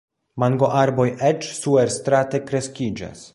Mangoarboj 0.43 1.05
eĉ 1.29 1.45
suerstrate 1.59 2.43
kreskiĝas. 2.51 3.25